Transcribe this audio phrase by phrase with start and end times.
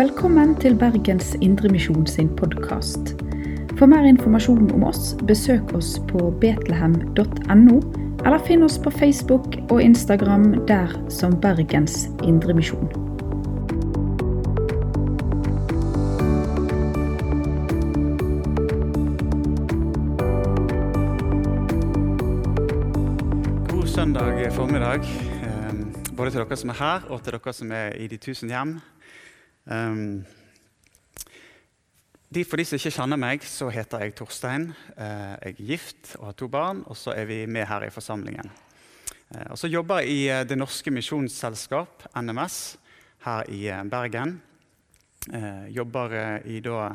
[0.00, 3.10] Velkommen til Bergens Indremisjon sin podkast.
[3.76, 7.74] For mer informasjon om oss, besøk oss på betlehem.no,
[8.24, 12.88] eller finn oss på Facebook og Instagram der som Bergens Indremisjon.
[23.68, 25.76] God søndag formiddag, eh,
[26.16, 28.80] både til dere som er her, og til dere som er i de tusen hjem.
[29.70, 30.24] Um,
[32.30, 34.68] de, for de som ikke kjenner meg, så heter jeg Torstein.
[34.94, 37.90] Eh, jeg er gift og har to barn, og så er vi med her i
[37.90, 38.50] forsamlingen.
[39.34, 42.60] Eh, og så jobber jeg i eh, Det Norske Misjonsselskap, NMS,
[43.26, 44.36] her i Bergen.
[45.30, 46.14] Eh, jobber
[46.46, 46.92] i, da,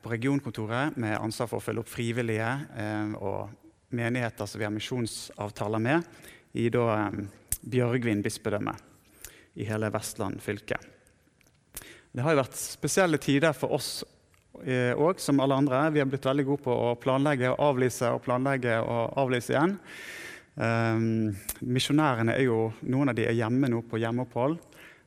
[0.00, 2.52] på regionkontoret med ansvar for å følge opp frivillige
[3.20, 6.06] og menigheter som vi har misjonsavtaler med,
[6.56, 7.10] i da,
[7.60, 8.72] Bjørgvin bispedømme
[9.60, 10.78] i hele Vestland fylke.
[12.12, 13.90] Det har jo vært spesielle tider for oss
[14.58, 15.84] òg, som alle andre.
[15.94, 19.76] Vi har blitt veldig gode på å planlegge og avlyse og planlegge og avlyse igjen.
[20.58, 24.56] Um, misjonærene er jo, Noen av de er hjemme nå på hjemmeopphold.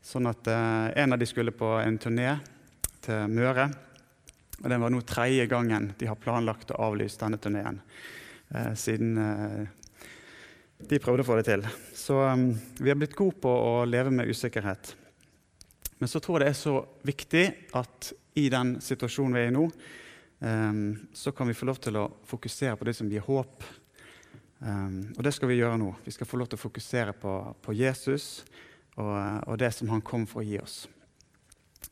[0.02, 2.38] Sånn at uh, En av de skulle på en turné
[3.04, 3.68] til Møre.
[4.62, 7.82] og Det var nå tredje gangen de har planlagt å avlyse denne turneen.
[8.48, 10.08] Uh, siden uh,
[10.88, 11.68] de prøvde å få det til.
[12.00, 14.96] Så um, vi har blitt gode på å leve med usikkerhet.
[16.02, 16.72] Men så tror jeg det er så
[17.06, 17.42] viktig
[17.78, 18.08] at
[18.42, 19.68] i den situasjonen vi er i nå,
[20.40, 20.80] um,
[21.14, 23.68] så kan vi få lov til å fokusere på det som gir håp.
[24.66, 25.92] Um, og det skal vi gjøre nå.
[26.02, 28.26] Vi skal få lov til å fokusere på, på Jesus
[28.96, 29.14] og,
[29.46, 30.80] og, det som han kom for å gi oss.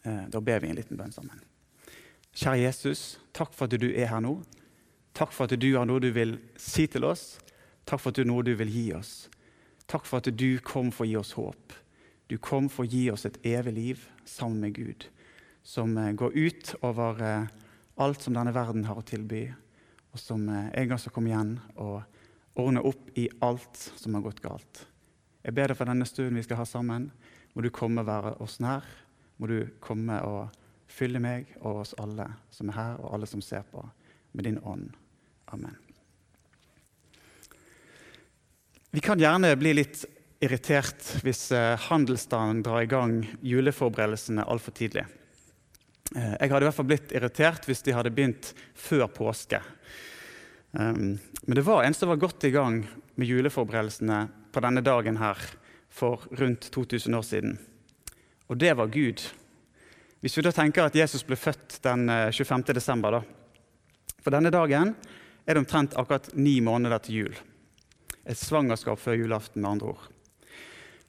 [0.01, 1.45] Uh, da ber vi en liten bønn sammen.
[2.33, 4.39] Kjære Jesus, takk for at du er her nå.
[5.13, 7.35] Takk for at du har noe du vil si til oss.
[7.85, 9.13] Takk for at du har noe du vil gi oss.
[9.85, 11.77] Takk for at du kom for å gi oss håp.
[12.29, 15.07] Du kom for å gi oss et evig liv sammen med Gud,
[15.65, 17.47] som eh, går ut over eh,
[17.97, 19.47] alt som denne verden har å tilby,
[20.13, 24.27] og som eh, en gang skal komme igjen og ordne opp i alt som har
[24.27, 24.83] gått galt.
[25.41, 27.07] Jeg ber deg for denne stunden vi skal ha sammen.
[27.57, 28.85] Må du komme og være oss nær.
[29.41, 30.53] Må du komme og
[30.91, 33.81] fylle meg og oss alle som er her, og alle som ser på,
[34.37, 34.91] med din ånd.
[35.49, 35.81] Amen.
[38.93, 40.05] Vi kan gjerne bli litt
[40.39, 45.05] irritert hvis eh, handelsstanden drar i gang juleforberedelsene altfor tidlig.
[46.15, 49.61] Eh, jeg hadde i hvert fall blitt irritert hvis de hadde begynt før påske.
[50.71, 51.17] Um,
[51.47, 52.83] men det var en som var godt i gang
[53.17, 54.19] med juleforberedelsene
[54.53, 55.41] på denne dagen her
[55.89, 57.55] for rundt 2000 år siden.
[58.49, 59.23] Og det var Gud.
[60.21, 62.63] Hvis vi da tenker at Jesus ble født den 25.
[62.69, 63.21] Eh, desember, da.
[64.19, 64.93] For denne dagen
[65.45, 67.37] er det omtrent akkurat ni måneder til jul.
[68.29, 70.07] Et svangerskap før julaften, med andre ord.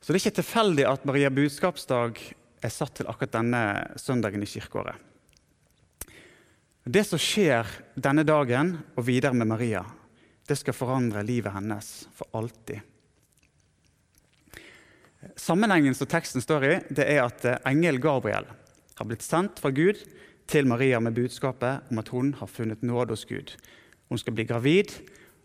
[0.00, 2.21] Så det er ikke tilfeldig at Maria budskapsdag
[2.61, 3.62] er satt til akkurat denne
[4.00, 4.97] søndagen i kirkeåret.
[6.84, 7.69] Det som skjer
[8.00, 9.83] denne dagen og videre med Maria,
[10.49, 12.81] det skal forandre livet hennes for alltid.
[15.37, 18.49] Sammenhengen som teksten står i, det er at engel Gabriel
[18.97, 20.00] har blitt sendt fra Gud
[20.50, 23.53] til Maria med budskapet om at hun har funnet nåde hos Gud.
[24.09, 24.97] Hun skal bli gravid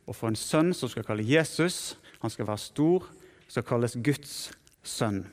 [0.08, 1.98] og få en sønn som skal kalle Jesus.
[2.24, 3.12] Han skal være stor
[3.48, 4.36] skal kalles Guds
[4.86, 5.24] sønn.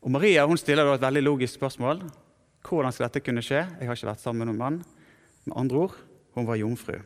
[0.00, 2.02] Og Maria hun stiller da et veldig logisk spørsmål.
[2.64, 3.64] Hvordan skal dette kunne skje?
[3.64, 4.80] Jeg har ikke vært sammen med noen mann.
[5.48, 5.98] Med andre ord
[6.36, 6.96] hun var jomfru.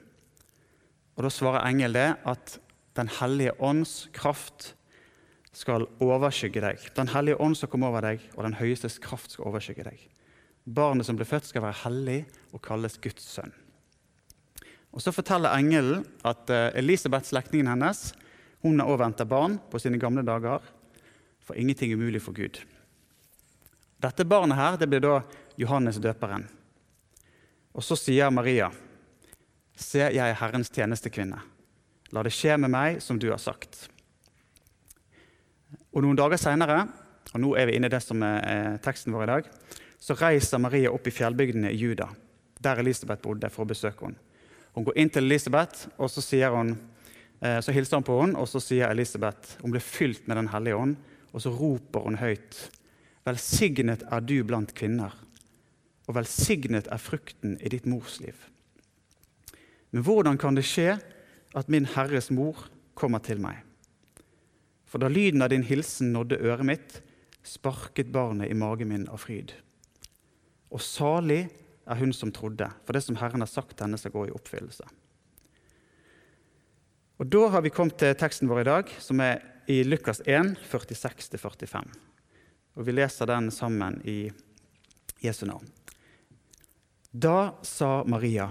[1.15, 2.61] Og Da svarer engel det at
[2.95, 4.77] Den hellige ånds kraft
[5.51, 6.79] skal overskygge deg.
[6.95, 9.99] Den hellige ånd skal komme over deg, og den høyestes kraft skal overskygge deg.
[10.65, 12.21] Barnet som blir født, skal være hellig
[12.53, 13.51] og kalles Guds sønn.
[14.95, 18.13] Og Så forteller engelen at eh, Elisabeth, slektningen hennes,
[18.65, 20.63] hun har òg venta barn på sine gamle dager,
[21.45, 22.57] for ingenting er umulig for Gud.
[24.01, 25.19] Dette barnet her, det blir da
[25.61, 26.47] Johannes døperen.
[27.77, 28.71] Og så sier Maria,
[29.75, 31.41] Se, jeg er Herrens tjenestekvinne.
[32.15, 33.89] La det skje med meg som du har sagt.
[35.91, 36.85] Og Noen dager seinere,
[37.35, 39.49] og nå er vi inne i det som er teksten vår i dag,
[39.99, 42.07] så reiser Maria opp i fjellbygdene i Juda,
[42.63, 44.23] der Elisabeth bodde, for å besøke henne.
[44.79, 47.04] Hun går inn til Elisabeth, og så sier hun Eh,
[47.45, 50.79] så hilser han på henne, og så sier Elisabeth hun ble fylt med Den hellige
[50.81, 50.95] ånd.
[51.35, 52.57] Og så roper hun høyt.
[53.27, 55.15] Velsignet er du blant kvinner,
[56.07, 58.37] og velsignet er frukten i ditt mors liv.
[59.91, 60.99] Men hvordan kan det skje
[61.57, 62.67] at min Herres mor
[62.99, 63.63] kommer til meg?
[64.85, 67.01] For da lyden av din hilsen nådde øret mitt,
[67.45, 69.57] sparket barnet i magen min av fryd.
[70.71, 71.47] Og salig
[71.85, 74.87] er hun som trodde, for det som Herren har sagt henne, skal gå i oppfyllelse.
[77.25, 80.59] Og Da har vi kommet til teksten vår i dag, som er i Lukas 1,
[80.69, 81.87] 46-45.
[82.77, 84.31] og vi leser den sammen i
[85.23, 85.65] Jesu navn.
[87.13, 88.51] Da sa Maria,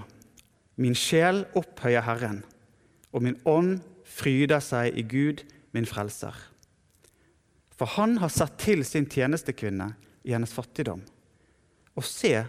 [0.76, 2.44] min sjel opphøyer Herren,
[3.12, 6.34] og min ånd fryder seg i Gud, min frelser.
[7.78, 9.94] For han har sett til sin tjenestekvinne
[10.24, 11.06] i hennes fattigdom.
[11.94, 12.40] Og se,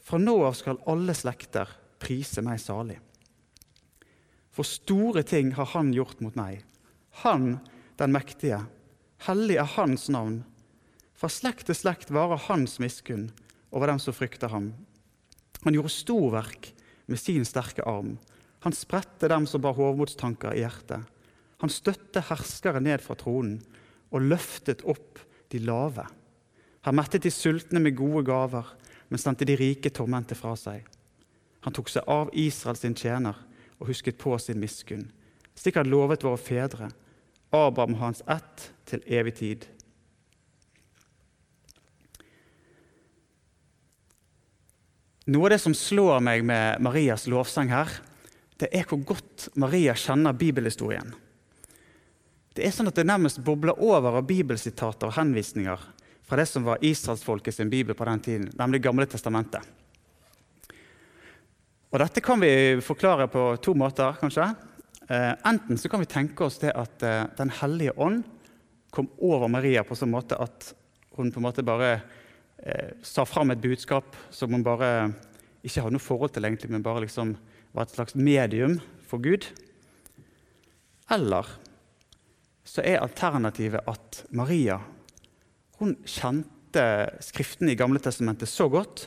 [0.00, 1.68] fra nå av skal alle slekter
[2.00, 3.02] prise meg salig.
[4.54, 6.62] For store ting har han gjort mot meg.
[7.26, 7.58] Han
[7.98, 8.60] den mektige.
[9.26, 10.42] Hellig er hans navn.
[11.18, 13.28] Fra slekt til slekt varer hans miskunn
[13.74, 14.72] over dem som frykter ham.
[15.64, 16.70] Han gjorde storverk
[17.10, 18.16] med sin sterke arm.
[18.62, 21.02] Han spredte dem som bar hovmodstanker i hjertet.
[21.62, 23.58] Han støtte herskere ned fra tronen
[24.14, 25.18] og løftet opp
[25.50, 26.06] de lave.
[26.86, 28.68] Han mettet de sultne med gode gaver,
[29.08, 30.84] men sendte de rike tomhendte fra seg.
[31.64, 33.38] Han tok seg av Israel sin tjener
[33.80, 35.08] og husket på sin miskunn,
[35.54, 36.90] slik han lovet våre fedre
[37.54, 39.66] Abraham hans ett til evig tid.
[45.30, 47.88] Noe av det som slår meg med Marias lovsang her,
[48.60, 51.14] det er hvor godt Maria kjenner bibelhistorien.
[52.54, 55.80] Det er sånn at det nærmest bobler over av bibelsitater og henvisninger
[56.24, 59.64] fra det som var israelsfolket sin bibel på den tiden, nemlig Gamle testamentet.
[61.94, 64.16] Og Dette kan vi forklare på to måter.
[64.18, 64.48] kanskje.
[65.08, 68.24] Eh, enten så kan vi tenke oss det at eh, Den hellige ånd
[68.90, 70.74] kom over Maria på sånn måte at
[71.14, 72.00] hun på en måte bare
[72.58, 75.12] eh, sa fram et budskap som hun bare
[75.62, 77.36] ikke hadde noe forhold til, egentlig, men bare liksom
[77.70, 79.46] var et slags medium for Gud.
[81.14, 81.46] Eller
[82.66, 84.80] så er alternativet at Maria
[85.78, 86.50] hun kjente
[87.22, 89.06] Skriftene i Gamle Testamentet så godt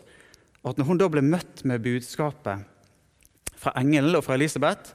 [0.63, 2.76] at når hun da ble møtt med budskapet
[3.57, 4.93] fra engelen og fra Elisabeth,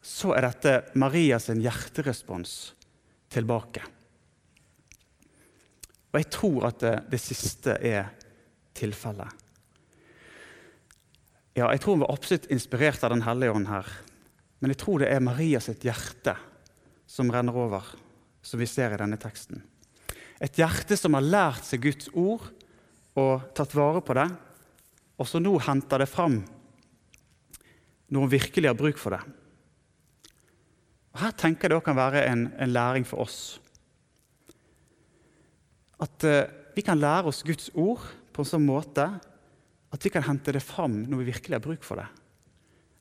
[0.00, 2.54] så er dette Marias hjerterespons
[3.30, 3.84] tilbake.
[6.10, 8.08] Og jeg tror at det, det siste er
[8.74, 9.28] tilfellet.
[11.58, 13.86] Ja, jeg tror hun var absolutt inspirert av Den hellige ånd her.
[14.60, 16.36] Men jeg tror det er Marias hjerte
[17.10, 17.84] som renner over,
[18.42, 19.62] som vi ser i denne teksten.
[20.40, 22.46] Et hjerte som har lært seg Guds ord
[23.18, 24.28] og tatt vare på det,
[25.20, 26.38] og som nå henter det fram
[28.10, 29.22] når hun virkelig har bruk for det.
[31.14, 33.58] Og Her tenker jeg det kan være en, en, læring for oss.
[36.00, 39.06] At eh, vi kan lære oss Guds ord på en sånn måte
[39.90, 42.06] at vi kan hente det fram når vi virkelig har bruk for det.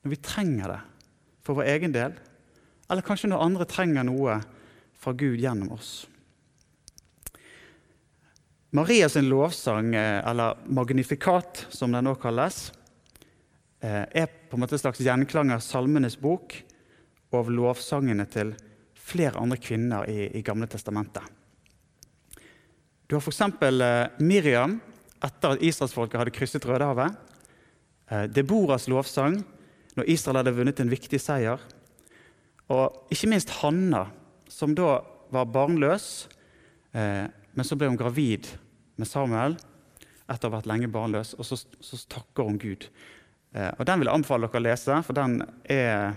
[0.04, 0.80] Når vi trenger det
[1.46, 2.16] for vår egen del,
[2.90, 4.40] eller kanskje når andre trenger noe
[5.00, 6.08] fra Gud gjennom oss.
[8.76, 12.70] Marias lovsang, eh, eller magnifikat som den nå kalles,
[13.80, 16.56] er på en måte en slags gjenklang av Salmenes bok
[17.32, 18.52] og av lovsangene til
[19.10, 21.24] flere andre kvinner i, i Gamle testamentet.
[23.10, 23.42] Du har f.eks.
[23.42, 24.76] Eh, Miriam
[25.26, 27.16] etter at israelsfolket hadde krysset Rødehavet.
[28.12, 29.40] Eh, Deboras lovsang
[29.98, 31.62] når Israel hadde vunnet en viktig seier.
[32.70, 34.06] Og ikke minst Hanna,
[34.46, 35.00] som da
[35.34, 36.28] var barnløs,
[36.94, 38.52] eh, men så ble hun gravid
[39.00, 39.58] med Samuel
[40.30, 42.86] etter å ha vært lenge barnløs, og så, så takker hun Gud.
[43.54, 46.14] Eh, og Den vil jeg anbefale dere å lese, for den er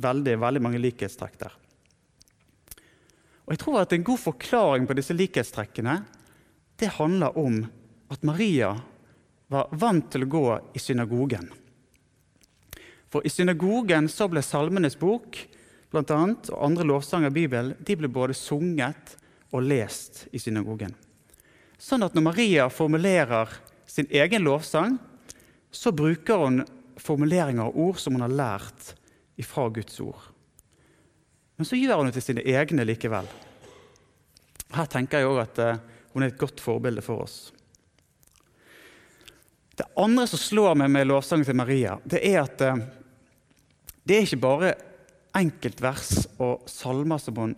[0.00, 1.56] veldig, veldig mange likhetstrekk der.
[3.46, 6.04] Og jeg tror at En god forklaring på disse likhetstrekkene
[6.80, 7.64] det handler om
[8.08, 8.70] at Maria
[9.52, 11.50] var vant til å gå i synagogen.
[13.10, 15.36] For I synagogen så ble Salmenes bok
[15.90, 19.16] blant annet, og andre lovsanger i Bibelen de ble både sunget
[19.50, 20.94] og lest i synagogen.
[21.76, 23.50] Sånn at når Maria formulerer
[23.90, 24.96] sin egen lovsang,
[25.70, 26.62] så bruker hun
[27.00, 28.94] formuleringer og ord som hun har lært
[29.40, 30.20] ifra Guds ord.
[31.56, 33.28] Men så gjør hun det til sine egne likevel.
[34.74, 35.80] Her tenker jeg òg at eh,
[36.14, 37.38] hun er et godt forbilde for oss.
[39.76, 42.84] Det andre som slår meg med lovsangen til Maria, det er at eh,
[44.04, 44.74] det er ikke bare
[45.36, 47.52] enkeltvers og salmer som hun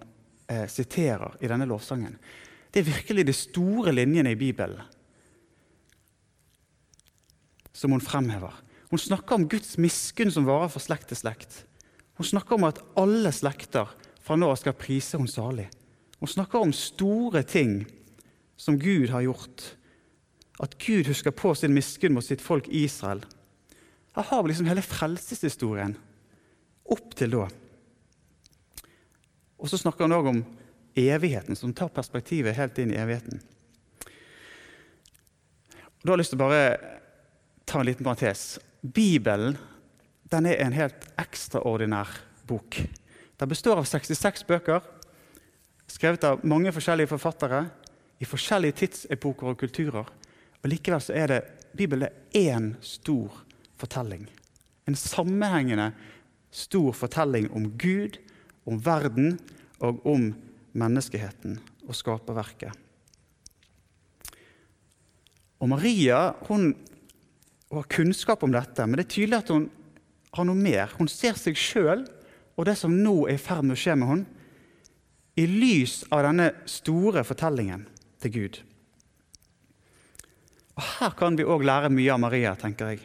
[0.50, 2.18] eh, siterer i denne lovsangen.
[2.72, 4.82] Det er virkelig de store linjene i Bibelen
[7.72, 8.52] som hun fremhever.
[8.92, 11.62] Hun snakker om Guds miskunn som varer fra slekt til slekt.
[12.20, 13.90] Hun snakker om at alle slekter
[14.22, 15.68] fra nå av skal prise hun salig.
[16.20, 17.80] Hun snakker om store ting
[18.60, 19.64] som Gud har gjort.
[20.62, 23.24] At Gud husker på sin miskunn mot sitt folk Israel.
[24.14, 25.96] Her har vi liksom hele frelseshistorien
[26.92, 27.48] opp til da.
[29.56, 30.42] Og så snakker han òg om
[30.98, 33.40] evigheten, som tar perspektivet helt inn i evigheten.
[36.02, 37.00] Da har jeg lyst til å bare
[37.72, 38.60] ta en liten parentes.
[38.80, 39.56] Bibelen
[40.32, 42.10] den er en helt ekstraordinær
[42.48, 42.76] bok.
[43.40, 44.84] Den består av 66 bøker,
[45.88, 47.62] skrevet av mange forskjellige forfattere
[48.20, 50.12] i forskjellige tidsepoker og kulturer.
[50.60, 51.40] Og Likevel så er det
[51.76, 53.40] Bibelen er én stor
[53.80, 54.28] fortelling.
[54.84, 55.94] En sammenhengende
[56.52, 58.20] stor fortelling om Gud,
[58.68, 59.38] om verden
[59.80, 60.28] og om
[60.76, 61.56] menneskeheten
[61.88, 62.72] og skaperverket.
[65.62, 66.74] Og Maria hun
[67.80, 69.68] har kunnskap om dette, men det er tydelig at hun
[70.36, 70.92] har noe mer.
[70.98, 72.04] Hun ser seg sjøl
[72.56, 74.38] og det som nå er i ferd med å skje med henne,
[75.40, 77.86] i lys av denne store fortellingen
[78.20, 78.58] til Gud.
[80.76, 83.00] Og Her kan vi òg lære mye av Maria, tenker jeg.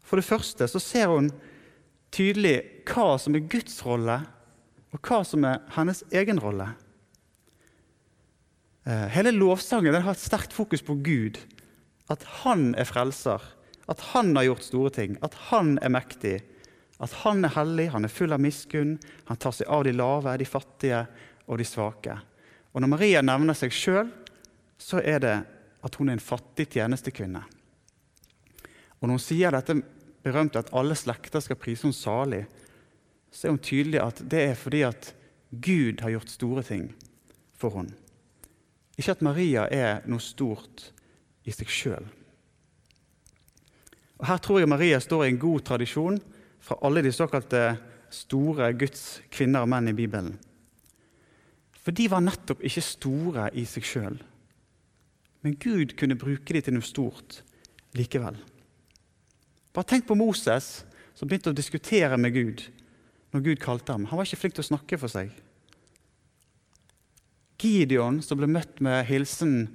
[0.00, 1.28] For det første så ser hun
[2.14, 2.56] tydelig
[2.88, 4.22] hva som er Guds rolle,
[4.88, 6.70] og hva som er hennes egen rolle.
[8.88, 11.36] Eh, hele lovsangen har et sterkt fokus på Gud.
[12.08, 13.42] At han er frelser,
[13.88, 16.36] at han har gjort store ting, at han er mektig.
[17.00, 18.96] At han er hellig, han er full av miskunn,
[19.30, 21.04] han tar seg av de lave, de fattige
[21.46, 22.18] og de svake.
[22.74, 24.10] Og Når Maria nevner seg sjøl,
[24.78, 25.36] så er det
[25.86, 27.40] at hun er en fattig tjenestekvinne.
[28.98, 29.78] Og Når hun sier dette
[30.26, 32.44] berømte at alle slekter skal prise henne salig,
[33.30, 35.12] så er hun tydelig at det er fordi at
[35.50, 36.90] Gud har gjort store ting
[37.56, 37.96] for henne.
[38.98, 40.90] Ikke at Maria er noe stort
[41.46, 42.08] i seg sjøl.
[44.26, 46.18] Her tror jeg Maria står i en god tradisjon
[46.64, 47.62] fra alle de såkalte
[48.10, 50.32] store Guds kvinner og menn i Bibelen.
[51.78, 54.18] For de var nettopp ikke store i seg sjøl.
[55.46, 57.42] Men Gud kunne bruke dem til noe stort
[57.96, 58.36] likevel.
[59.72, 60.82] Bare tenk på Moses,
[61.14, 62.64] som begynte å diskutere med Gud
[63.32, 64.08] når Gud kalte ham.
[64.10, 65.30] Han var ikke flink til å snakke for seg.
[67.58, 69.68] Gideon, som ble møtt med hilsen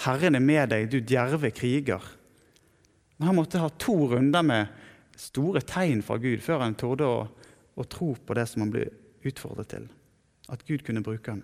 [0.00, 2.19] 'Herren er med deg, du djerve kriger'.
[3.20, 4.68] Men han måtte ha to runder med
[5.20, 7.18] store tegn fra Gud før han torde å,
[7.76, 8.86] å tro på det som han ble
[9.28, 9.84] utfordret til.
[10.48, 11.42] At Gud kunne bruke ham.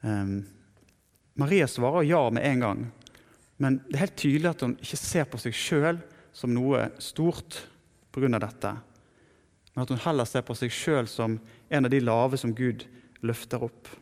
[0.00, 0.32] Um,
[1.36, 2.82] Maria svarer ja med en gang,
[3.60, 6.00] men det er helt tydelig at hun ikke ser på seg sjøl
[6.32, 7.60] som noe stort
[8.16, 8.32] pga.
[8.32, 8.74] dette,
[9.74, 11.36] men at hun heller ser på seg sjøl som
[11.68, 12.88] en av de lave som Gud
[13.20, 13.92] løfter opp.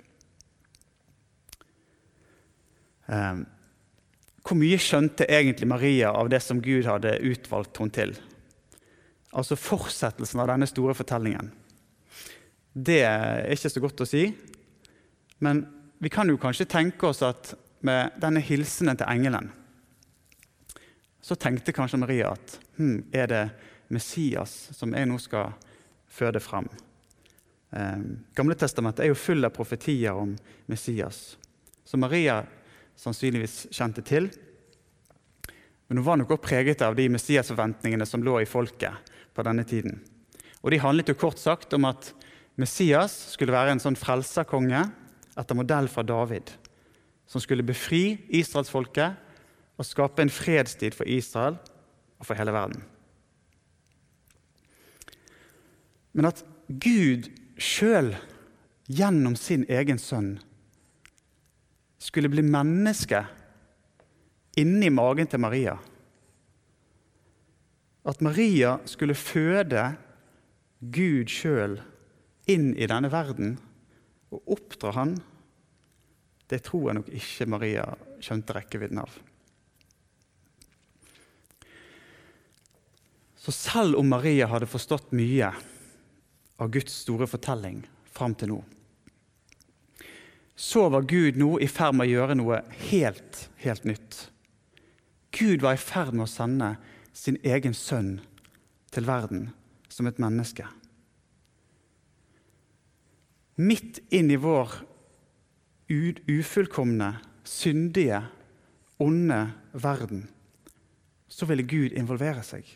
[3.11, 3.49] Um,
[4.45, 8.15] hvor mye skjønte egentlig Maria av det som Gud hadde utvalgt henne til?
[9.37, 11.53] Altså fortsettelsen av denne store fortellingen.
[12.73, 14.25] Det er ikke så godt å si,
[15.45, 15.65] men
[16.01, 17.53] vi kan jo kanskje tenke oss at
[17.87, 19.51] med denne hilsenen til engelen
[21.21, 23.43] så tenkte kanskje Maria at hm, er det
[23.93, 25.53] Messias som jeg nå skal
[26.11, 26.69] føde frem?
[27.77, 28.01] Eh,
[28.37, 30.33] Gamle testamentet er jo full av profetier om
[30.71, 31.37] Messias.
[31.85, 32.41] Så Maria
[33.00, 34.28] sannsynligvis kjente til.
[35.88, 39.64] Men hun var nok også preget av de Messias-forventningene som lå i folket på denne
[39.66, 39.99] tiden.
[40.61, 42.12] Og De handlet jo kort sagt om at
[42.61, 44.85] Messias skulle være en sånn frelserkonge
[45.40, 46.52] etter modell fra David,
[47.26, 49.16] som skulle befri israelsfolket
[49.80, 51.57] og skape en fredstid for Israel
[52.21, 52.83] og for hele verden.
[56.12, 58.12] Men at Gud sjøl
[58.90, 60.35] gjennom sin egen sønn
[62.00, 63.21] skulle bli menneske
[64.61, 65.76] inni magen til Maria.
[68.09, 69.85] At Maria skulle føde
[70.80, 71.76] Gud sjøl
[72.49, 73.59] inn i denne verden
[74.33, 75.19] og oppdra han,
[76.50, 77.85] det tror jeg nok ikke Maria
[78.23, 79.12] skjønte rekkevidden av.
[83.40, 85.52] Så selv om Maria hadde forstått mye
[86.61, 88.59] av Guds store fortelling fram til nå,
[90.61, 92.59] så var Gud nå i ferd med å gjøre noe
[92.90, 94.26] helt, helt nytt.
[95.33, 96.75] Gud var i ferd med å sende
[97.17, 98.19] sin egen sønn
[98.93, 99.47] til verden
[99.88, 100.67] som et menneske.
[103.57, 104.75] Midt inn i vår
[105.88, 107.09] ufullkomne,
[107.40, 108.21] syndige,
[109.00, 109.40] onde
[109.73, 110.26] verden
[111.31, 112.69] så ville Gud involvere seg.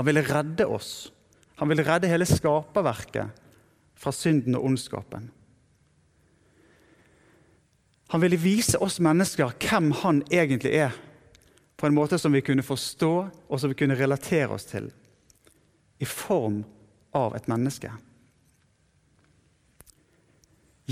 [0.00, 1.12] Han ville redde oss.
[1.60, 3.44] Han ville redde hele skaperverket
[3.92, 5.28] fra synden og ondskapen.
[8.12, 10.92] Han ville vise oss mennesker hvem han egentlig er,
[11.80, 13.12] på en måte som vi kunne forstå
[13.48, 14.90] og som vi kunne relatere oss til,
[15.96, 16.58] i form
[17.16, 17.88] av et menneske.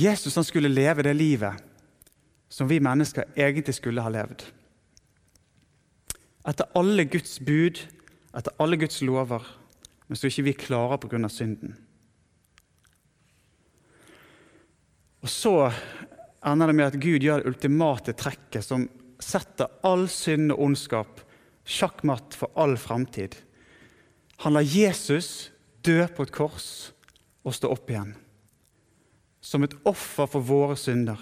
[0.01, 1.61] Jesus han skulle leve det livet
[2.49, 4.47] som vi mennesker egentlig skulle ha levd.
[6.49, 7.85] Etter alle Guds bud,
[8.33, 9.45] etter alle Guds lover,
[10.09, 11.29] men så ikke vi klarer pga.
[11.29, 11.77] synden.
[15.21, 15.73] Og så
[16.47, 18.87] ender det med at Gud gjør det ultimate trekket som
[19.21, 21.21] setter all synd og ondskap
[21.69, 23.37] sjakkmatt for all framtid.
[24.45, 25.51] Han lar Jesus
[25.85, 26.71] dø på et kors
[27.45, 28.17] og stå opp igjen.
[29.41, 31.17] som et offer for våre synder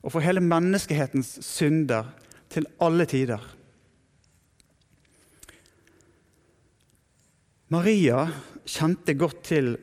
[0.00, 2.06] og for hele menneskehetens synder
[2.48, 3.42] til alle tider.
[7.70, 8.24] Maria
[8.64, 9.74] kjente godt til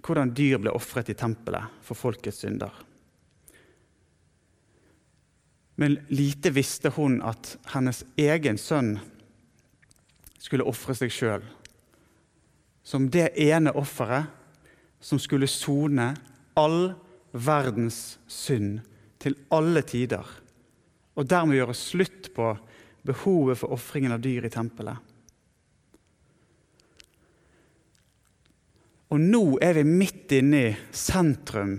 [0.00, 2.72] hvordan dyr ble ofret i tempelet for folkets synder.
[5.78, 8.96] Men lite visste hun at hennes egen sønn
[10.38, 11.46] skulle ofre seg sjøl
[12.88, 14.30] som det ene offeret
[15.00, 16.14] som skulle sone
[16.56, 16.94] all
[17.36, 18.78] verdens synd
[19.20, 20.24] til alle tider,
[21.18, 22.54] og dermed gjøre slutt på
[23.06, 24.96] behovet for ofringen av dyr i tempelet.
[29.12, 31.78] Og nå er vi midt inne i sentrum,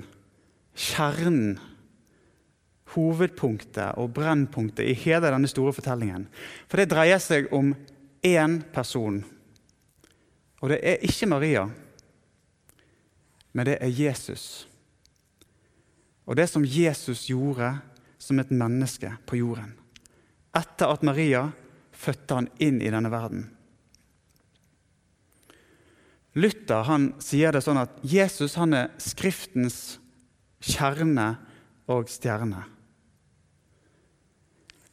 [0.77, 1.57] kjernen,
[2.93, 6.27] hovedpunktet og brennpunktet i hele denne store fortellingen.
[6.69, 7.73] For det dreier seg om
[8.25, 9.21] én person.
[10.59, 11.67] Og det er ikke Maria,
[13.53, 14.67] men det er Jesus.
[16.29, 17.77] Og det som Jesus gjorde
[18.19, 19.71] som et menneske på jorden.
[20.55, 21.47] Etter at Maria
[21.95, 23.47] fødte han inn i denne verden.
[26.37, 29.97] Luther han sier det sånn at Jesus han er Skriftens
[30.61, 31.31] kjerne
[31.89, 32.65] og stjerne.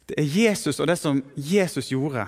[0.07, 2.27] Det er Jesus og det som Jesus gjorde,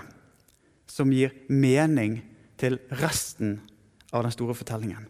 [0.90, 2.20] som gir mening
[2.60, 3.60] til resten
[4.12, 5.06] av den store fortellingen.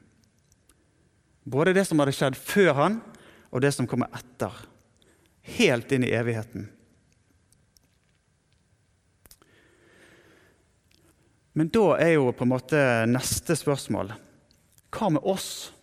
[1.49, 2.99] Både det som hadde skjedd før han,
[3.49, 4.53] og det som kommer etter.
[5.57, 6.67] Helt inn i evigheten.
[11.57, 14.13] Men da er jo på en måte neste spørsmål
[14.93, 15.73] Hva med oss?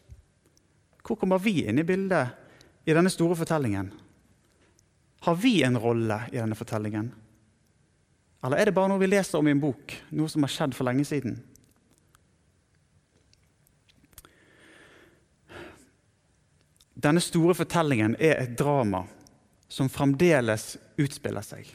[1.02, 3.90] Hvor kommer vi inn i bildet i denne store fortellingen?
[5.26, 7.08] Har vi en rolle i denne fortellingen?
[8.46, 10.74] Eller er det bare noe vi leser om i en bok, noe som har skjedd
[10.76, 11.40] for lenge siden?
[16.94, 19.00] Denne store fortellingen er et drama
[19.66, 21.72] som fremdeles utspiller seg.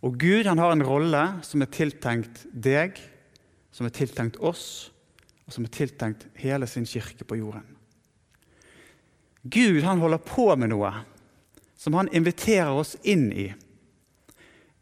[0.00, 2.96] Og Gud han har en rolle som er tiltenkt deg,
[3.76, 4.88] som er tiltenkt oss,
[5.44, 7.68] og som er tiltenkt hele sin kirke på jorden.
[9.44, 10.94] Gud han holder på med noe
[11.86, 13.52] som han inviterer oss inn i.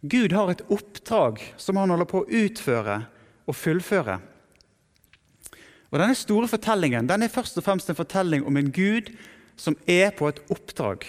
[0.00, 3.02] Gud har et oppdrag som han holder på å utføre
[3.44, 4.14] og fullføre.
[5.92, 9.12] Og Denne store fortellingen den er først og fremst en fortelling om en Gud
[9.60, 11.04] som er på et oppdrag.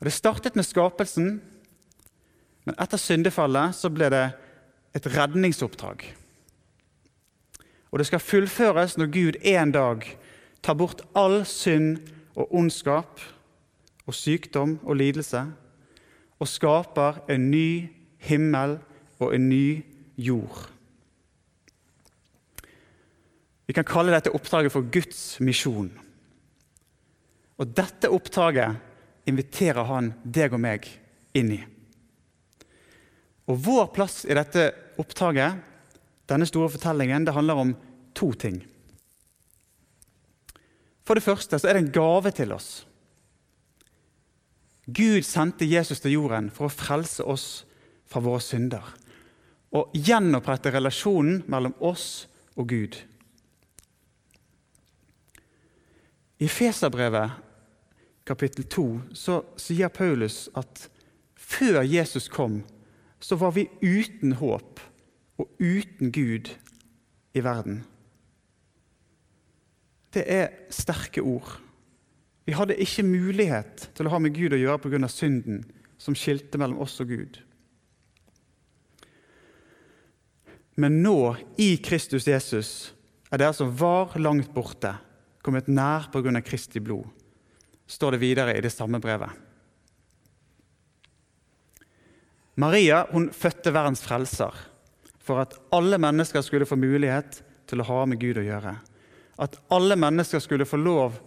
[0.00, 1.30] Og Det startet med skapelsen,
[2.64, 4.26] men etter syndefallet så ble det
[4.96, 6.14] et redningsoppdrag.
[7.92, 10.14] Og det skal fullføres når Gud en dag
[10.64, 11.98] tar bort all synd
[12.32, 13.20] og ondskap
[14.08, 15.44] og sykdom og lidelse
[16.38, 17.68] og skaper en ny
[18.24, 18.78] himmel
[19.18, 19.84] og en ny
[20.16, 20.68] jord.
[23.68, 25.90] Vi kan kalle dette oppdraget for Guds misjon.
[27.58, 30.88] Og dette oppdraget inviterer han deg og meg
[31.36, 31.60] inn i.
[33.48, 35.60] Og Vår plass i dette oppdraget,
[36.28, 37.76] denne store fortellingen, det handler om
[38.16, 38.62] to ting.
[41.04, 42.87] For det første så er det en gave til oss.
[44.88, 47.48] Gud sendte Jesus til jorden for å frelse oss
[48.08, 48.94] fra våre synder
[49.76, 52.24] og gjenopprette relasjonen mellom oss
[52.56, 52.96] og Gud.
[56.38, 57.36] I Feserbrevet
[58.28, 60.86] kapittel 2 så sier Paulus at
[61.34, 62.62] før Jesus kom,
[63.20, 64.80] så var vi uten håp
[65.38, 66.50] og uten Gud
[67.34, 67.82] i verden.
[70.14, 71.58] Det er sterke ord.
[72.48, 75.08] Vi hadde ikke mulighet til å ha med Gud å gjøre pga.
[75.12, 75.66] synden
[76.00, 77.36] som skilte mellom oss og Gud.
[80.80, 82.94] Men nå, i Kristus Jesus,
[83.28, 84.94] er dere som var langt borte,
[85.44, 86.40] kommet nær pga.
[86.40, 87.04] Kristi blod,
[87.86, 89.28] står det videre i det samme brevet.
[92.56, 94.56] Maria hun fødte verdens frelser
[95.20, 98.78] for at alle mennesker skulle få mulighet til å ha med Gud å gjøre.
[99.36, 101.20] At alle mennesker skulle få lov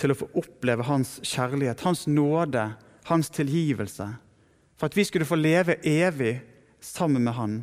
[0.00, 2.66] til å få oppleve hans kjærlighet, hans nåde,
[3.10, 4.08] hans tilgivelse.
[4.74, 6.38] For at vi skulle få leve evig
[6.82, 7.60] sammen med han.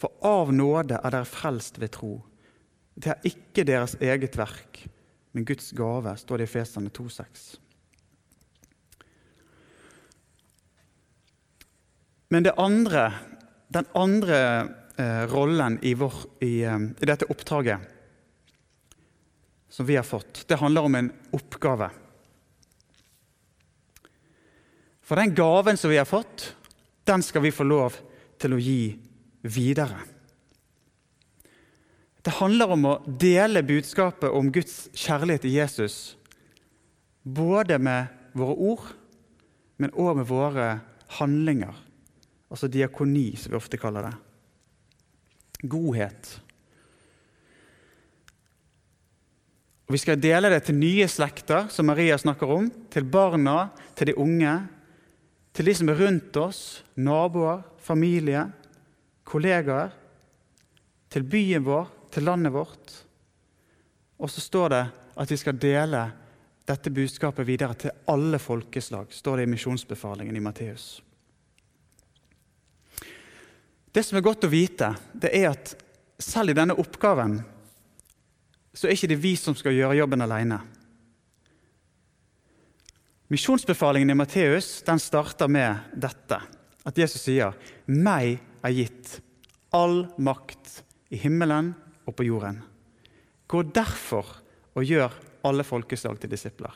[0.00, 2.14] For av nåde er dere frelst ved tro.
[3.00, 4.84] Det er ikke deres eget verk,
[5.32, 7.50] men Guds gave, står det i Fesane 2,6.
[12.30, 13.08] Men andre,
[13.74, 14.40] den andre
[14.96, 16.14] eh, rollen i, vår,
[16.46, 17.88] i, eh, i, dette oppdraget
[19.70, 21.90] som vi har fått, det handler om en oppgave.
[25.02, 26.52] For den gaven som vi har fått,
[27.06, 27.96] den skal vi få lov
[28.38, 28.94] til å gi
[29.42, 30.02] videre.
[32.20, 35.96] Det handler om å dele budskapet om Guds kjærlighet til Jesus,
[37.22, 38.84] både med våre ord,
[39.80, 40.66] men òg med våre
[41.16, 41.74] handlinger.
[42.50, 44.14] Altså diakoni, som vi ofte kaller det.
[45.70, 46.34] Godhet.
[49.90, 54.12] Og Vi skal dele det til nye slekter, som Maria snakker om, til barna, til
[54.12, 54.52] de unge,
[55.50, 56.60] til de som er rundt oss,
[56.94, 58.44] naboer, familie,
[59.26, 59.90] kollegaer,
[61.10, 62.94] til byen vår, til landet vårt.
[64.22, 64.84] Og så står det
[65.18, 66.06] at vi skal dele
[66.70, 71.00] dette budskapet videre til alle folkeslag, står det i misjonsbefalingen i Matteus.
[73.90, 75.74] Det som er godt å vite, det er at
[76.22, 77.40] selv i denne oppgaven
[78.74, 80.60] så er ikke det vi som skal gjøre jobben alene.
[83.30, 86.40] Misjonsbefalingen i Matteus den starter med dette,
[86.86, 87.54] at Jesus sier
[87.86, 89.20] 'Meg er gitt
[89.72, 91.74] all makt i himmelen
[92.06, 92.62] og på jorden'.
[93.46, 94.26] Gå derfor
[94.74, 95.12] og gjør
[95.44, 96.74] alle folkeslag til disipler.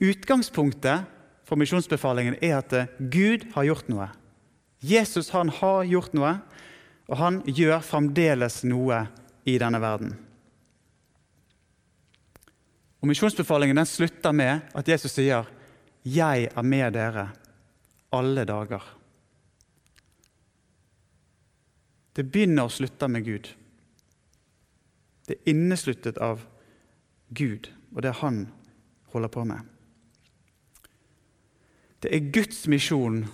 [0.00, 1.06] Utgangspunktet
[1.46, 4.08] for misjonsbefalingen er at Gud har gjort noe.
[4.82, 6.40] Jesus han har gjort noe,
[7.08, 9.06] og han gjør fremdeles noe
[9.46, 10.14] i denne verden.
[13.00, 15.44] Og Misjonsbefalingen den slutter med at Jesus sier,
[16.04, 17.30] 'Jeg er med dere
[18.12, 18.96] alle dager'.
[22.16, 23.54] Det begynner og slutter med Gud.
[25.28, 26.40] Det er innesluttet av
[27.34, 28.46] Gud og det han
[29.12, 29.60] holder på med.
[32.02, 33.24] Det er Guds misjon.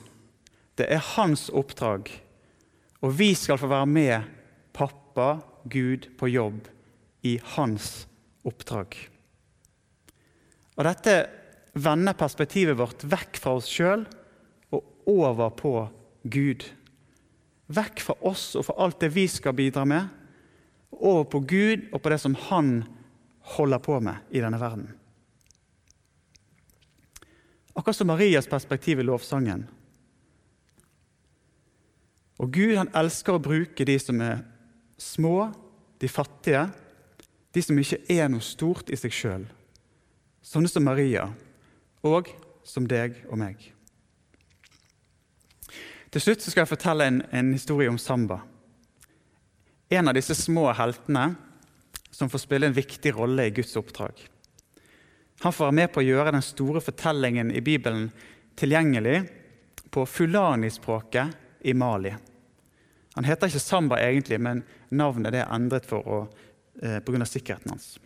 [0.78, 2.08] Det er hans oppdrag.
[3.02, 4.28] Og vi skal få være med
[4.72, 6.68] pappa, Gud, på jobb
[7.22, 8.06] i hans
[8.46, 8.96] oppdrag.
[10.76, 11.16] Og Dette
[11.72, 14.04] vender perspektivet vårt vekk fra oss sjøl
[14.72, 15.74] og over på
[16.22, 16.64] Gud.
[17.72, 20.08] Vekk fra oss og fra alt det vi skal bidra med,
[20.92, 22.82] over på Gud og på det som Han
[23.56, 24.90] holder på med i denne verden.
[27.72, 29.64] Akkurat som Marias perspektiv i lovsangen.
[32.42, 34.42] Og Gud han elsker å bruke de som er
[35.02, 35.50] små,
[35.98, 36.68] de fattige,
[37.52, 39.44] de som ikke er noe stort i seg sjøl.
[40.42, 41.28] Sånne som Maria,
[42.02, 42.30] og
[42.66, 43.60] som deg og meg.
[46.12, 48.42] Til slutt skal jeg fortelle en, en historie om Samba.
[49.92, 51.30] En av disse små heltene
[52.12, 54.18] som får spille en viktig rolle i Guds oppdrag.
[55.42, 58.10] Han får være med på å gjøre den store fortellingen i Bibelen
[58.60, 59.22] tilgjengelig
[59.92, 62.12] på fulani-språket i Mali.
[63.16, 66.30] Han heter ikke Samba egentlig, men navnet er endret for
[66.80, 67.26] eh, pga.
[67.28, 67.98] sikkerheten hans.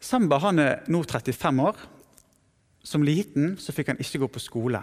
[0.00, 1.80] Samba er nå 35 år.
[2.82, 4.80] Som liten fikk han ikke gå på skole.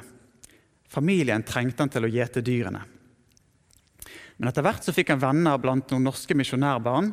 [0.87, 2.83] Familien trengte han til å gjete dyrene.
[4.37, 7.09] Men etter hvert fikk han venner blant noen norske misjonærbarn.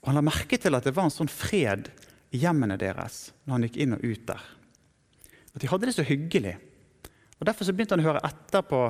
[0.00, 1.90] Og han la merke til at det var en sånn fred
[2.32, 4.48] i hjemmene deres når han gikk inn og ut der.
[5.52, 6.56] At de hadde det så hyggelig.
[7.38, 8.80] Og Derfor så begynte han å høre etter på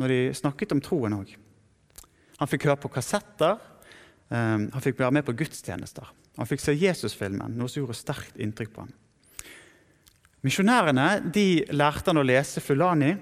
[0.00, 1.34] når de snakket om troen òg.
[2.38, 3.58] Han fikk høre på kassetter,
[4.30, 6.06] um, han fikk være med på gudstjenester.
[6.38, 8.94] Han fikk se Jesusfilmen, noe som gjorde sterkt inntrykk på ham.
[10.46, 13.16] Misjonærene de lærte han å lese Fulani.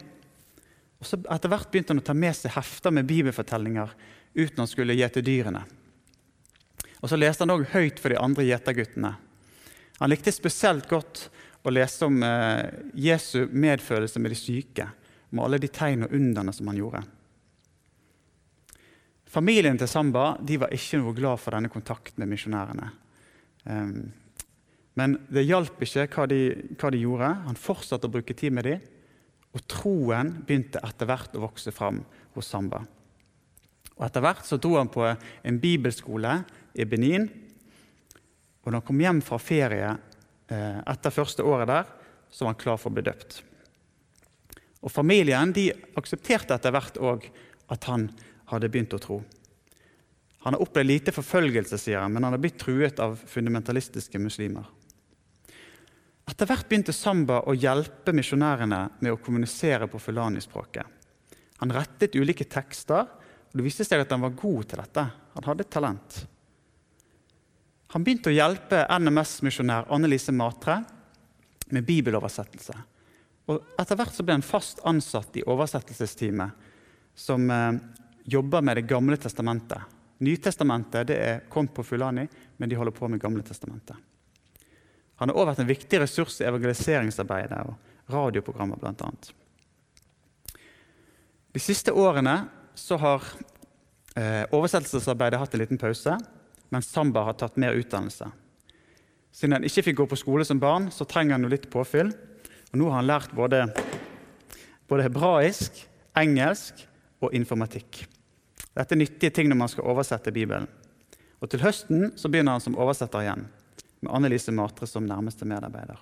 [1.00, 3.94] og så Etter hvert begynte han å ta med seg hefter med bibelfortellinger
[4.36, 5.64] uten han skulle gjete dyrene.
[7.00, 9.14] Og Så leste han òg høyt for de andre gjeterguttene.
[10.00, 11.30] Han likte spesielt godt
[11.66, 12.68] å lese om eh,
[13.06, 14.86] Jesu medfølelse med de syke,
[15.34, 17.02] med alle de tegn og underne som han gjorde.
[19.26, 22.86] Familien til Samba var ikke noe glad for denne kontakten med misjonærene.
[23.66, 24.06] Um,
[24.96, 26.40] men det hjalp ikke hva de,
[26.78, 27.32] hva de, gjorde.
[27.48, 28.84] Han fortsatte å bruke tid med dem,
[29.52, 32.00] og troen begynte etter hvert å vokse fram
[32.36, 32.84] hos Samba.
[33.96, 36.38] Og Etter hvert så dro han på en bibelskole
[36.76, 37.26] i Benin.
[38.62, 39.90] Og når han kom hjem fra ferie
[40.48, 41.88] etter første året der,
[42.30, 43.40] så var han klar for å bli døpt.
[44.86, 47.26] Og Familien de aksepterte etter hvert òg
[47.74, 48.10] at han
[48.52, 49.18] hadde begynt å tro.
[50.46, 54.68] Han har opplevd lite forfølgelse, sier han, men han har blitt truet av fundamentalistiske muslimer.
[56.26, 60.86] Etter hvert begynte Samba å hjelpe misjonærene med å kommunisere på fulani-språket.
[61.62, 63.10] Han rettet ulike tekster,
[63.50, 65.04] og det viste seg at han var god til dette.
[65.34, 66.18] Han hadde talent.
[67.96, 70.82] Han begynte å hjelpe NMS-misjonær Annelise Matre
[71.72, 72.74] med bibeloversettelse.
[73.48, 76.66] Og Etter hvert ble han fast ansatt i oversettelsesteamet
[77.16, 77.78] som eh,
[78.28, 79.96] jobber med Det gamle testamentet.
[80.28, 82.26] Nytestamentet det er kommet på Fulani,
[82.60, 83.96] men de holder på med Gamle testamentet.
[85.16, 89.10] Han har også vært en viktig ressurs i evangeliseringsarbeidet og radioprogrammer bl.a.
[91.48, 92.42] De siste årene
[93.08, 93.30] har
[94.16, 96.14] Eh, oversettelsesarbeidet hatt en liten pause,
[96.74, 98.28] mens Samba har tatt mer utdannelse.
[99.36, 102.10] Siden han ikke fikk gå på skole som barn, så trenger han jo litt påfyll.
[102.72, 103.66] Og nå har han lært både,
[104.88, 105.82] både hebraisk,
[106.16, 106.86] engelsk
[107.20, 108.06] og informatikk.
[108.76, 110.68] Dette er nyttige ting når man skal oversette Bibelen.
[111.40, 113.46] Og Til høsten så begynner han som oversetter igjen,
[114.00, 116.00] med Annelise Matre som nærmeste medarbeider.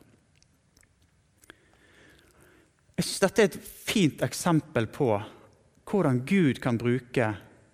[2.94, 5.10] Jeg synes Dette er et fint eksempel på
[5.90, 7.32] hvordan Gud kan bruke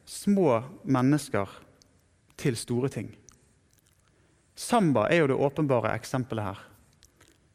[0.09, 1.53] små mennesker
[2.41, 3.11] til store ting.
[4.57, 6.61] Samba er jo det åpenbare eksempelet her.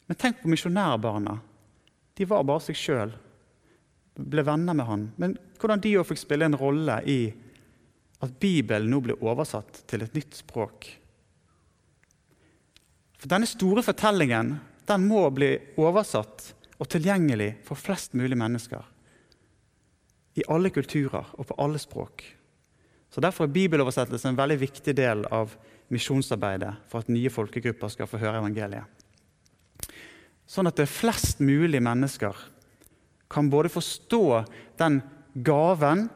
[0.08, 1.40] Men tenk på misjonærbarna.
[2.16, 3.14] De var bare seg sjøl,
[4.16, 5.08] ble venner med han.
[5.22, 7.20] Men hvordan de òg fikk spille en rolle i
[8.24, 10.88] at Bibelen nå ble oversatt til et nytt språk.
[13.20, 18.84] For Denne store fortellingen den må bli oversatt og tilgjengelig for flest mulig mennesker.
[20.36, 22.24] I alle kulturer og på alle språk.
[23.16, 25.54] Så Derfor er bibeloversettelse en veldig viktig del av
[25.94, 28.84] misjonsarbeidet for at nye folkegrupper skal få høre evangeliet.
[30.44, 32.36] Sånn at det flest mulig mennesker
[33.32, 34.44] kan både forstå
[34.84, 35.00] den
[35.48, 36.10] gaven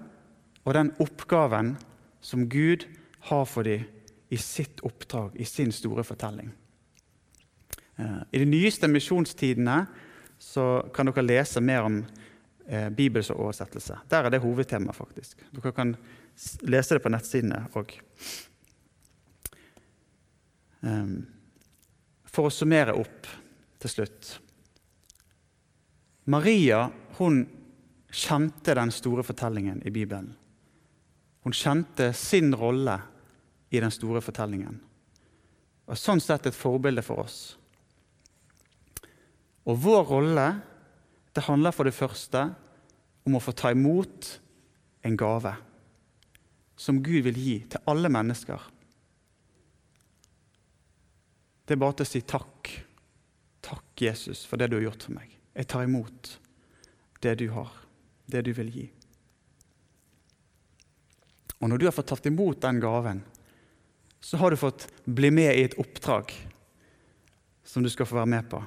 [0.65, 1.77] og den oppgaven
[2.19, 2.83] som Gud
[3.31, 3.87] har for dem
[4.27, 6.51] i sitt oppdrag, i sin store fortelling.
[7.95, 9.85] Eh, I de nyeste misjonstidene
[10.91, 12.03] kan dere lese mer om
[12.67, 14.03] eh, Bibels oversettelse.
[14.11, 15.47] Der er det hovedtema, faktisk.
[15.55, 15.95] Dere kan
[16.67, 17.93] lese det på nettsidene òg.
[20.79, 21.25] Um,
[22.29, 23.27] for å summere opp
[23.83, 24.29] til slutt
[26.29, 26.85] Maria
[27.17, 27.41] hun
[28.09, 30.29] kjente den store fortellingen i Bibelen.
[31.43, 32.95] Hun kjente sin rolle
[33.69, 34.77] i den store fortellingen.
[35.89, 37.39] Og Sånn sett et forbilde for oss.
[39.65, 40.47] Og vår rolle
[41.33, 42.45] det handler for det første
[43.25, 44.29] om å få ta imot
[45.05, 45.53] en gave
[46.79, 48.61] som Gud vil gi til alle mennesker.
[51.67, 52.69] Det er bare til å si takk.
[53.67, 55.33] Takk, Jesus, for det du har gjort for meg.
[55.59, 56.29] Jeg tar imot
[57.19, 57.73] det du har,
[58.31, 58.85] det du vil gi.
[61.59, 63.19] Og når du har fått tatt imot den gaven,
[64.23, 66.31] så har du fått bli med i et oppdrag
[67.67, 68.63] som du skal få være med på.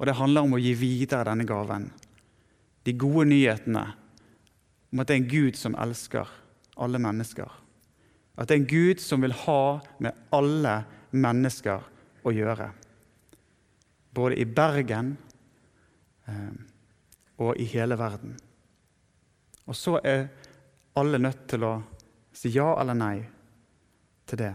[0.00, 1.90] Og det handler om å gi videre denne gaven.
[2.88, 3.84] De gode nyhetene
[4.88, 6.32] om at det er en Gud som elsker
[6.76, 7.50] alle mennesker.
[8.36, 10.74] At det er en Gud som vil ha med alle
[11.16, 11.84] mennesker
[12.26, 12.68] å gjøre.
[14.16, 15.14] Både i Bergen
[16.28, 16.52] eh,
[17.40, 18.36] og i hele verden.
[19.66, 20.28] Og så er
[20.96, 21.74] alle nødt til å
[22.36, 23.16] si ja eller nei
[24.28, 24.52] til det.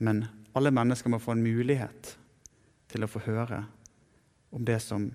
[0.00, 0.24] Men
[0.56, 2.14] alle mennesker må få en mulighet
[2.90, 3.62] til å få høre
[4.50, 5.06] om det som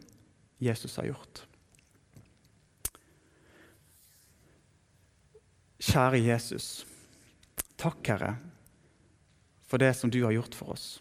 [0.61, 1.43] Jesus har gjort.
[5.95, 6.83] Kjære Jesus.
[7.79, 8.33] Takk, Herre,
[9.63, 10.99] for det som du har gjort for oss.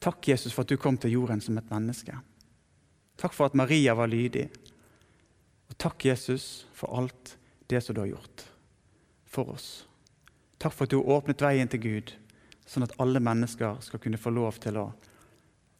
[0.00, 2.16] Takk, Jesus, for at du kom til jorden som et menneske.
[3.20, 4.46] Takk for at Maria var lydig.
[5.68, 7.34] Og takk, Jesus, for alt
[7.68, 8.48] det som du har gjort
[9.28, 9.84] for oss.
[10.56, 12.16] Takk for at du har åpnet veien til Gud,
[12.64, 14.90] sånn at alle mennesker skal kunne få lov til å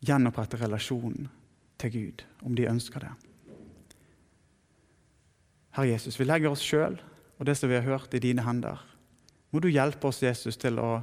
[0.04, 1.32] gjenopprette relasjonen
[1.80, 3.16] til Gud, om de ønsker det.
[5.78, 7.00] Herre Jesus, vi legger oss sjøl
[7.38, 8.80] og det som vi har hørt, i dine hender.
[9.50, 10.98] Må du hjelpe oss, Jesus, til å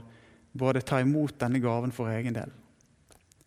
[0.55, 2.51] både ta imot denne gaven for egen del.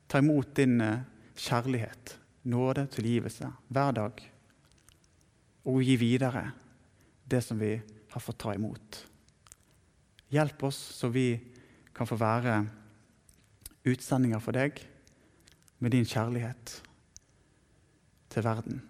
[0.09, 1.05] Ta imot din eh,
[1.37, 2.17] kjærlighet,
[2.49, 4.23] nåde, tilgivelse hver dag.
[5.69, 6.49] Og gi videre
[7.29, 9.03] det som vi har fått ta imot.
[10.33, 11.31] Hjelp oss så vi
[11.97, 12.61] kan få være
[13.89, 14.81] utsendinger for deg
[15.79, 16.79] med din kjærlighet
[18.33, 18.81] til verden.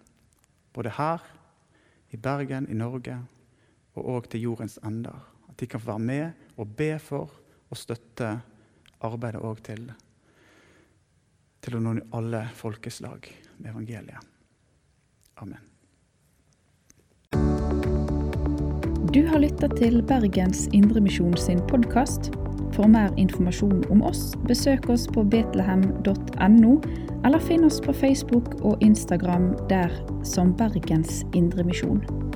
[0.74, 1.22] Både her,
[2.10, 3.18] i Bergen, i Norge
[3.98, 5.18] og òg til jordens ender.
[5.48, 7.34] At de kan få være med og be for
[7.68, 8.38] og støtte
[9.04, 9.88] arbeidet òg til,
[11.62, 14.34] til å nå alle folkeslag med evangeliet.
[15.42, 15.64] Amen.
[19.14, 22.32] Du har lytta til Bergens Indremisjon sin podkast.
[22.76, 26.74] For mer informasjon om oss, besøk oss på betlehem.no,
[27.24, 32.27] eller finn oss på Facebook og Instagram der som Bergens Indremisjon.